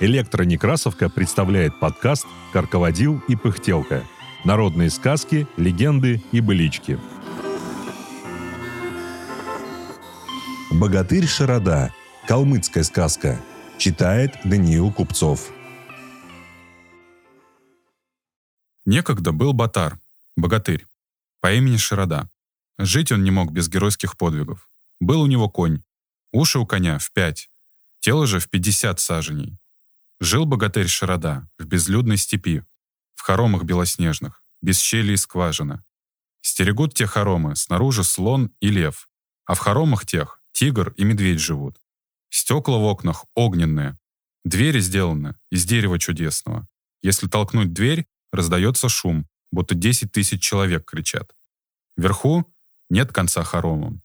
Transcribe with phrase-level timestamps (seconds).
[0.00, 4.04] Электронекрасовка представляет подкаст «Карководил и пыхтелка».
[4.44, 6.98] Народные сказки, легенды и былички.
[10.70, 11.92] Богатырь Шарода.
[12.28, 13.40] Калмыцкая сказка.
[13.78, 15.50] Читает Даниил Купцов.
[18.84, 19.98] Некогда был Батар,
[20.36, 20.86] богатырь,
[21.40, 22.28] по имени Шарода.
[22.78, 24.70] Жить он не мог без геройских подвигов.
[25.00, 25.82] Был у него конь.
[26.32, 27.50] Уши у коня в пять,
[28.00, 29.58] тело же в пятьдесят саженей.
[30.20, 32.64] Жил богатырь Шарода в безлюдной степи,
[33.14, 35.82] в хоромах белоснежных, без щели и скважины.
[36.42, 39.08] Стерегут те хоромы, снаружи слон и лев,
[39.46, 41.80] а в хоромах тех тигр и медведь живут.
[42.30, 43.98] Стекла в окнах огненные,
[44.44, 46.68] двери сделаны из дерева чудесного.
[47.02, 51.34] Если толкнуть дверь, раздается шум, будто 10 тысяч человек кричат.
[51.96, 52.52] Вверху
[52.90, 54.02] нет конца хоромам.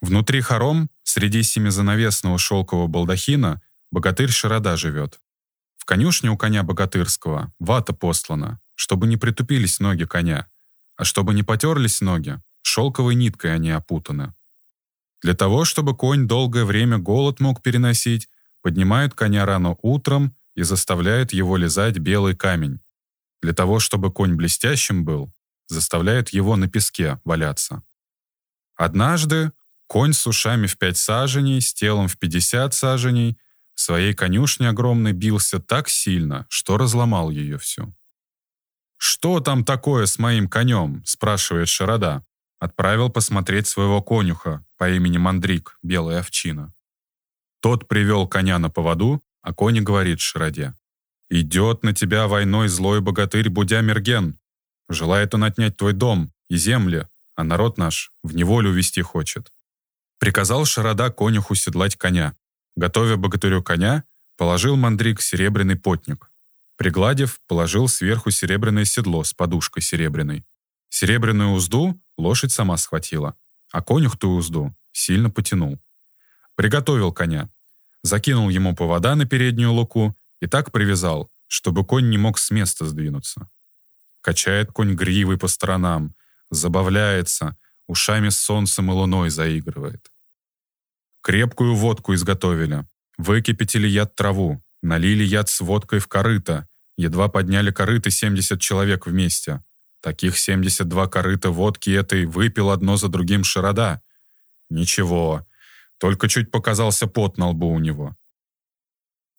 [0.00, 3.62] Внутри хором, среди семизанавесного шелкового балдахина,
[3.94, 5.20] Богатырь Широда живет.
[5.76, 10.48] В конюшне у коня богатырского вата послана, чтобы не притупились ноги коня,
[10.96, 14.34] а чтобы не потерлись ноги, шелковой ниткой они опутаны.
[15.22, 18.28] Для того, чтобы конь долгое время голод мог переносить,
[18.62, 22.80] поднимают коня рано утром и заставляют его лизать белый камень.
[23.42, 25.32] Для того, чтобы конь блестящим был,
[25.66, 27.82] заставляют его на песке валяться.
[28.76, 29.52] Однажды
[29.86, 33.38] конь с ушами в пять саженей, с телом в пятьдесят саженей
[33.74, 37.94] в своей конюшне огромной бился так сильно, что разломал ее всю.
[38.96, 42.24] «Что там такое с моим конем?»— спрашивает Шарода.
[42.60, 46.72] Отправил посмотреть своего конюха по имени Мандрик, белая овчина.
[47.60, 50.74] Тот привел коня на поводу, а кони говорит Шароде.
[51.28, 54.38] «Идет на тебя войной злой богатырь Будя Мерген.
[54.88, 59.52] Желает он отнять твой дом и земли, а народ наш в неволю вести хочет».
[60.18, 62.36] Приказал Шарода конюху седлать коня.
[62.76, 64.04] Готовя богатырю коня,
[64.36, 66.30] положил мандрик серебряный потник.
[66.76, 70.44] Пригладив, положил сверху серебряное седло с подушкой серебряной.
[70.88, 73.36] Серебряную узду лошадь сама схватила,
[73.70, 75.78] а конюх ту узду сильно потянул.
[76.56, 77.50] Приготовил коня,
[78.02, 82.86] закинул ему повода на переднюю луку и так привязал, чтобы конь не мог с места
[82.86, 83.48] сдвинуться.
[84.24, 86.14] Качает конь гривой по сторонам,
[86.50, 90.10] забавляется, ушами с солнцем и луной заигрывает.
[91.20, 92.86] Крепкую водку изготовили.
[93.18, 94.62] Выкипятили яд траву.
[94.82, 96.66] Налили яд с водкой в корыто.
[96.96, 99.62] Едва подняли корыто 70 человек вместе.
[100.00, 104.00] Таких 72 корыта водки этой выпил одно за другим Широда.
[104.70, 105.46] Ничего,
[105.98, 108.16] только чуть показался пот на лбу у него.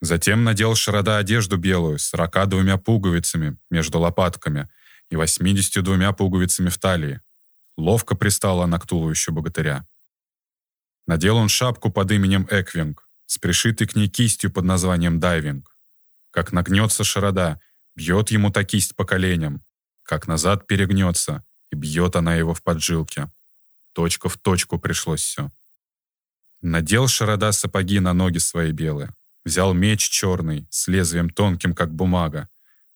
[0.00, 4.68] Затем надел Шарада одежду белую с 42 пуговицами между лопатками
[5.10, 7.20] и 82 пуговицами в талии.
[7.76, 9.86] Ловко пристала она к туловищу богатыря.
[11.06, 15.76] Надел он шапку под именем Эквинг, с пришитой к ней кистью под названием Дайвинг.
[16.30, 17.60] Как нагнется Шарада,
[17.96, 19.64] бьет ему та кисть по коленям,
[20.02, 23.32] как назад перегнется, и бьет она его в поджилке.
[23.92, 25.50] Точка в точку пришлось все.
[26.60, 29.14] Надел шарода сапоги на ноги свои белые,
[29.48, 32.48] взял меч черный, с лезвием тонким, как бумага,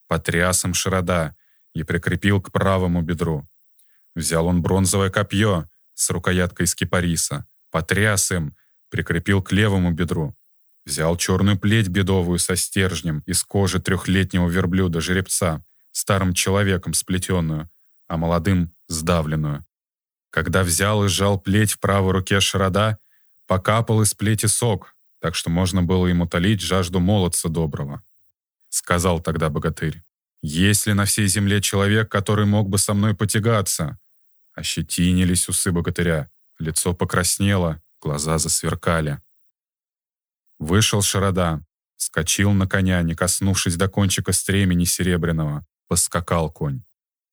[0.07, 1.35] потряс им шарода
[1.75, 3.49] и прикрепил к правому бедру.
[4.15, 8.55] Взял он бронзовое копье с рукояткой из кипариса, потряс им,
[8.91, 10.37] прикрепил к левому бедру.
[10.85, 17.71] Взял черную плеть бедовую со стержнем из кожи трехлетнего верблюда-жеребца, старым человеком сплетенную,
[18.09, 19.65] а молодым сдавленную.
[20.29, 22.99] Когда взял и сжал плеть в правой руке Шарода,
[23.47, 24.92] покапал из плети сок,
[25.23, 28.03] так что можно было ему толить жажду молодца доброго.
[28.71, 30.03] Сказал тогда богатырь,
[30.43, 34.01] «Есть ли на всей земле человек, который мог бы со мной потягаться?»
[34.53, 36.29] Ощетинились усы богатыря.
[36.59, 39.23] Лицо покраснело, глаза засверкали.
[40.59, 41.65] Вышел Шарода,
[41.97, 45.65] скочил на коня, не коснувшись до кончика стремени серебряного.
[45.87, 46.83] Поскакал конь.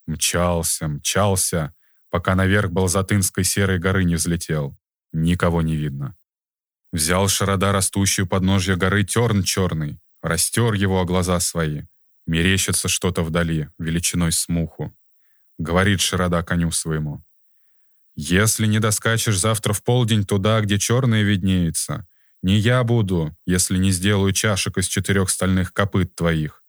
[0.05, 1.73] Мчался, мчался,
[2.11, 4.77] пока наверх Балзатынской серой горы не взлетел.
[5.11, 6.15] Никого не видно.
[6.91, 11.83] Взял Шарода растущую подножье горы терн черный, растер его о глаза свои.
[12.25, 14.95] Мерещится что-то вдали, величиной с муху.
[15.59, 17.23] Говорит Шарода коню своему.
[18.15, 22.07] Если не доскачешь завтра в полдень туда, где черное виднеется,
[22.41, 26.63] не я буду, если не сделаю чашек из четырех стальных копыт твоих.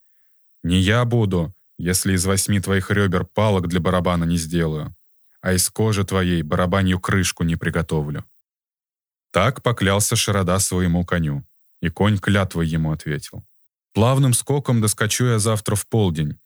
[0.63, 4.95] Не я буду, если из восьми твоих ребер палок для барабана не сделаю,
[5.41, 8.23] а из кожи твоей барабанью крышку не приготовлю.
[9.31, 11.45] Так поклялся Широда своему коню,
[11.81, 13.45] и конь клятвой ему ответил.
[13.93, 16.39] Плавным скоком доскочу я завтра в полдень.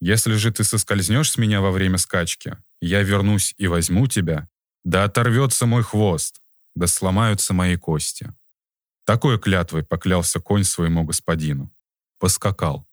[0.00, 4.48] Если же ты соскользнешь с меня во время скачки, я вернусь и возьму тебя,
[4.84, 6.42] Да оторвется мой хвост,
[6.74, 8.34] да сломаются мои кости.
[9.04, 11.72] Такой клятвой поклялся конь своему господину.
[12.18, 12.88] Поскакал.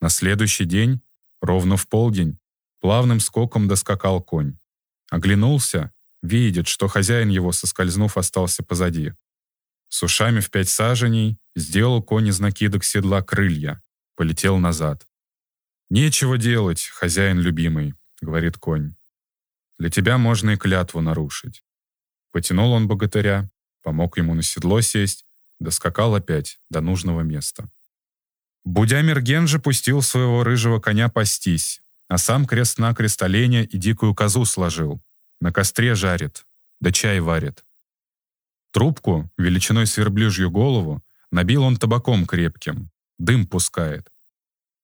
[0.00, 1.00] На следующий день,
[1.40, 2.38] ровно в полдень,
[2.80, 4.58] плавным скоком доскакал конь.
[5.10, 5.92] Оглянулся,
[6.22, 9.12] видит, что хозяин его, соскользнув, остался позади.
[9.88, 13.82] С ушами в пять саженей сделал конь из накидок седла крылья,
[14.16, 15.06] полетел назад.
[15.88, 18.94] «Нечего делать, хозяин любимый»,— говорит конь.
[19.78, 21.62] «Для тебя можно и клятву нарушить».
[22.32, 23.48] Потянул он богатыря,
[23.82, 25.24] помог ему на седло сесть,
[25.60, 27.70] доскакал опять до нужного места.
[28.64, 35.00] Будя-мерген же пустил своего рыжего коня пастись, а сам крест-накрест оленя и дикую козу сложил.
[35.40, 36.46] На костре жарит,
[36.80, 37.64] да чай варит.
[38.72, 44.12] Трубку, величиной с верблюжью голову, набил он табаком крепким, дым пускает.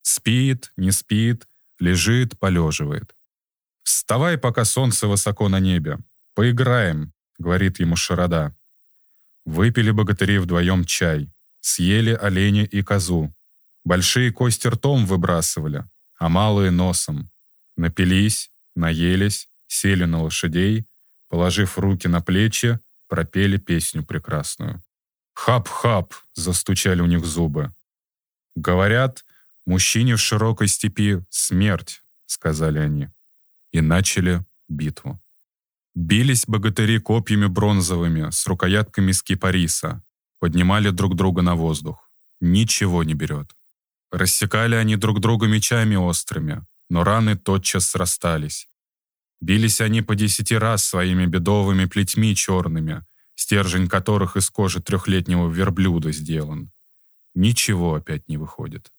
[0.02, 3.14] Спит, не спит, лежит, полеживает.
[3.82, 5.98] «Вставай, пока солнце высоко на небе.
[6.34, 8.56] Поиграем»,— говорит ему Шарода.
[9.44, 13.34] Выпили богатыри вдвоем чай, съели оленя и козу.
[13.84, 15.84] Большие кости ртом выбрасывали,
[16.18, 17.30] а малые носом.
[17.76, 20.86] Напились, наелись, сели на лошадей,
[21.28, 22.78] положив руки на плечи,
[23.08, 24.82] пропели песню прекрасную.
[25.34, 27.70] «Хап-хап!»— застучали у них зубы.
[28.54, 29.24] «Говорят,
[29.66, 33.08] мужчине в широкой степи смерть»,— сказали они.
[33.72, 35.18] И начали битву.
[35.94, 40.02] Бились богатыри копьями бронзовыми с рукоятками с кипариса,
[40.38, 42.10] поднимали друг друга на воздух.
[42.40, 43.56] Ничего не берет.
[44.10, 48.68] Рассекали они друг друга мечами острыми, но раны тотчас срастались.
[49.42, 53.04] Бились они по десяти раз своими бедовыми плетьми черными,
[53.34, 56.70] стержень которых из кожи трехлетнего верблюда сделан.
[57.34, 58.92] Ничего опять не выходит.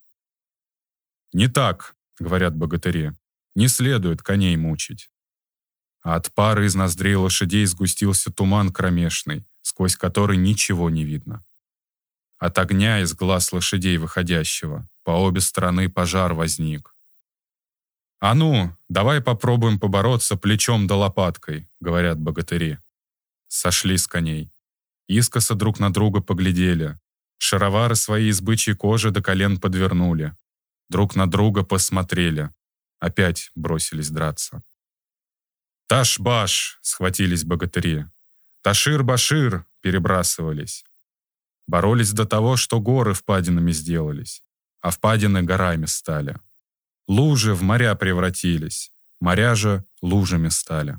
[1.32, 3.12] «Не так»,— говорят богатыри,—
[3.54, 5.10] «не следует коней мучить».
[6.02, 11.42] А от пары из ноздрей лошадей сгустился туман кромешный, сквозь который ничего не видно.
[12.36, 16.93] От огня из глаз лошадей выходящего по обе стороны пожар возник.
[18.26, 22.78] «А ну, давай попробуем побороться плечом да лопаткой»,— говорят богатыри.
[23.48, 24.50] Сошли с коней.
[25.08, 26.98] Искоса друг на друга поглядели.
[27.36, 30.34] Шаровары свои из бычьей кожи до колен подвернули.
[30.88, 32.48] Друг на друга посмотрели.
[32.98, 34.62] Опять бросились драться.
[35.86, 38.06] «Таш-баш!»— схватились богатыри.
[38.62, 40.86] «Ташир-башир!»— перебрасывались.
[41.66, 44.42] Боролись до того, что горы впадинами сделались,
[44.80, 46.38] а впадины горами стали.
[47.06, 50.98] Лужи в моря превратились, моря же лужами стали.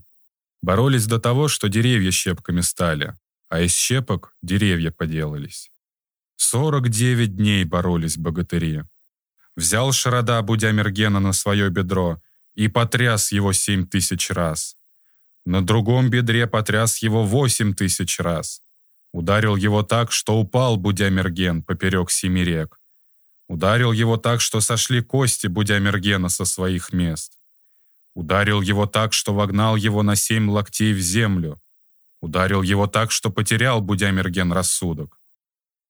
[0.62, 3.18] Боролись до того, что деревья щепками стали,
[3.50, 5.72] а из щепок деревья поделались.
[6.36, 8.84] Сорок девять дней боролись богатыри.
[9.56, 12.22] Взял Шарода Будя-Мергена на свое бедро
[12.56, 14.78] и потряс его семь тысяч раз.
[15.46, 18.62] На другом бедре потряс его восемь тысяч раз.
[19.14, 22.80] Ударил его так, что упал Будя-Мерген поперек семи рек.
[23.48, 27.38] Ударил его так, что сошли кости Будя-Мергена со своих мест.
[28.16, 31.62] Ударил его так, что вогнал его на семь локтей в землю.
[32.22, 35.20] Ударил его так, что потерял Будя-Мерген рассудок.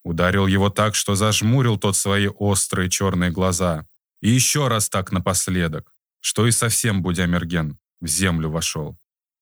[0.03, 3.87] Ударил его так, что зажмурил тот свои острые черные глаза.
[4.21, 8.97] И еще раз так напоследок, что и совсем Будя-Мерген в землю вошел.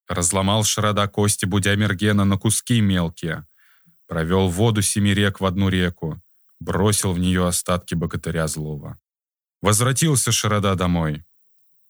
[0.07, 3.47] Разломал Шарода кости Будя-Мергена на куски мелкие,
[4.07, 6.21] провел воду семи рек в одну реку,
[6.63, 8.97] бросил в нее остатки богатыря злого.
[9.61, 11.23] Возвратился Шарода домой.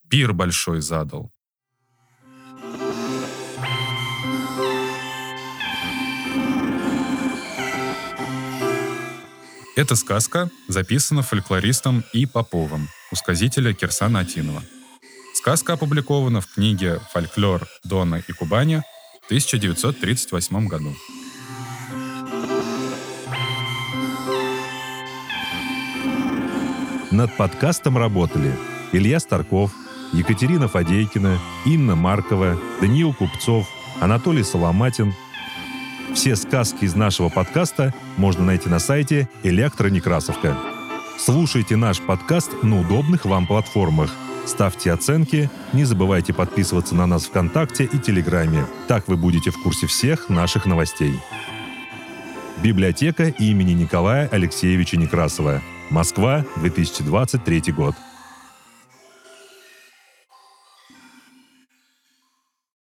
[0.09, 1.31] Пир большой задал.
[9.75, 12.27] Эта сказка записана фольклористом И.
[12.27, 14.63] Поповым у сказителя Кирсана Атинова.
[15.33, 18.83] Сказка опубликована в книге «Фольклор Дона и Кубани»
[19.23, 20.95] в 1938 году.
[27.13, 28.57] Над подкастом работали
[28.91, 29.71] Илья Старков,
[30.13, 33.67] Екатерина Фадейкина, Инна Маркова, Даниил Купцов,
[34.01, 35.13] Анатолий Соломатин.
[36.15, 40.57] Все сказки из нашего подкаста можно найти на сайте «Электронекрасовка».
[41.19, 44.11] Слушайте наш подкаст на удобных вам платформах.
[44.47, 48.65] Ставьте оценки, не забывайте подписываться на нас ВКонтакте и Телеграме.
[48.87, 51.13] Так вы будете в курсе всех наших новостей.
[52.63, 55.61] Библиотека имени Николая Алексеевича Некрасова.
[55.89, 57.95] Москва, 2023 год.